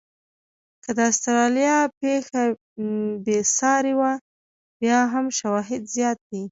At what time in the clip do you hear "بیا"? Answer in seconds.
4.81-4.99